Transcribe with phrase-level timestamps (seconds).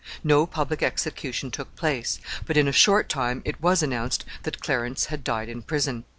[0.23, 5.05] No public execution took place, but in a short time it was announced that Clarence
[5.13, 6.05] had died in prison.